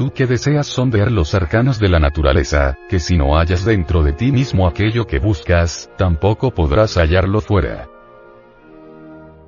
[0.00, 4.14] Tú que deseas sondear los arcanos de la naturaleza, que si no hallas dentro de
[4.14, 7.86] ti mismo aquello que buscas, tampoco podrás hallarlo fuera.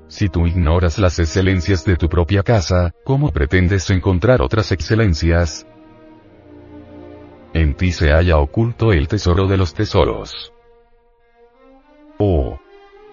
[0.09, 5.67] Si tú ignoras las excelencias de tu propia casa, ¿cómo pretendes encontrar otras excelencias?
[7.55, 10.53] En ti se halla oculto el tesoro de los tesoros.
[12.19, 12.59] Oh,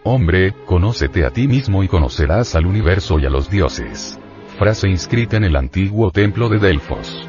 [0.03, 4.19] Hombre, conócete a ti mismo y conocerás al universo y a los dioses.
[4.57, 7.28] Frase inscrita en el antiguo templo de Delfos.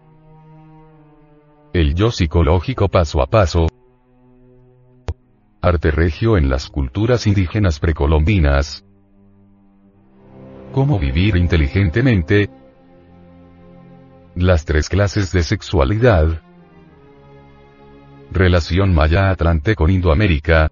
[1.73, 3.67] El yo psicológico paso a paso.
[5.61, 8.85] Arte regio en las culturas indígenas precolombinas.
[10.73, 12.49] Cómo vivir inteligentemente,
[14.35, 16.41] las tres clases de sexualidad.
[18.31, 20.69] Relación Maya-Atlante con Indoamérica.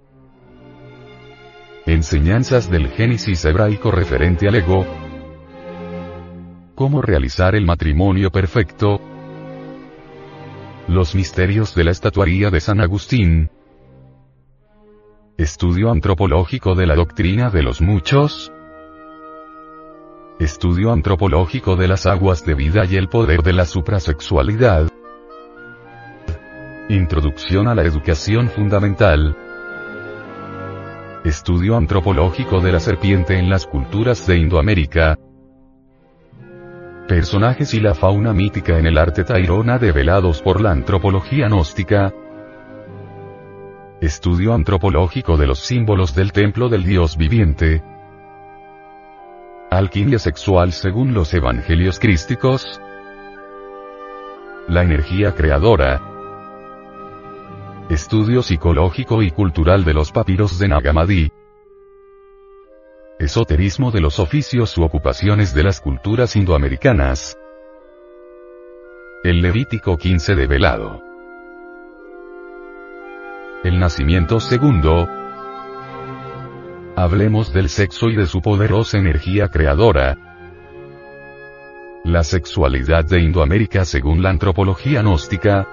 [1.85, 4.85] Enseñanzas del Génesis hebraico referente al ego.
[6.75, 9.08] Cómo realizar el matrimonio perfecto.
[10.89, 13.51] Los misterios de la estatuaría de San Agustín.
[15.37, 18.51] Estudio antropológico de la doctrina de los muchos.
[20.39, 24.89] Estudio antropológico de las aguas de vida y el poder de la suprasexualidad.
[26.89, 29.37] Introducción a la educación fundamental.
[31.23, 35.18] Estudio antropológico de la serpiente en las culturas de Indoamérica.
[37.09, 42.13] Personajes y la fauna mítica en el arte tairona develados por la antropología gnóstica.
[43.99, 47.81] Estudio antropológico de los símbolos del templo del Dios viviente.
[49.71, 52.79] Alquimia sexual según los evangelios crísticos.
[54.67, 55.99] La energía creadora.
[57.89, 61.31] Estudio psicológico y cultural de los papiros de Nagamadi.
[63.19, 67.37] Esoterismo de los oficios u ocupaciones de las culturas indoamericanas.
[69.25, 71.03] El Levítico 15 de Velado.
[73.65, 75.09] El nacimiento segundo,
[76.95, 80.17] Hablemos del sexo y de su poderosa energía creadora.
[82.05, 85.67] La sexualidad de Indoamérica según la antropología gnóstica.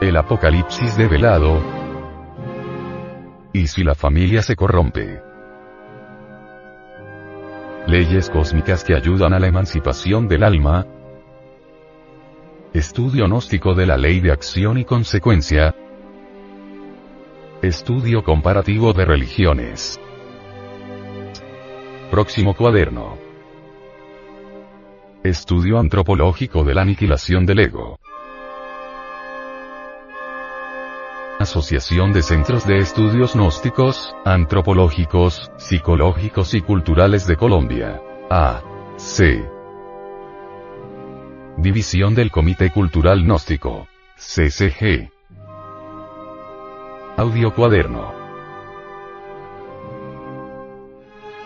[0.00, 1.60] El apocalipsis develado.
[3.52, 5.25] Y si la familia se corrompe.
[7.86, 10.84] Leyes cósmicas que ayudan a la emancipación del alma.
[12.74, 15.72] Estudio gnóstico de la ley de acción y consecuencia.
[17.62, 20.00] Estudio comparativo de religiones.
[22.10, 23.18] Próximo cuaderno.
[25.22, 28.00] Estudio antropológico de la aniquilación del ego.
[31.46, 38.02] Asociación de Centros de Estudios Gnósticos, Antropológicos, Psicológicos y Culturales de Colombia.
[38.28, 38.62] A.
[38.96, 39.48] C.
[41.56, 43.86] División del Comité Cultural Gnóstico.
[44.16, 45.08] CCG.
[47.16, 48.12] Audio Cuaderno.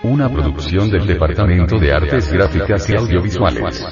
[0.03, 3.87] Una producción del Departamento de Artes Gráficas y Audiovisuales.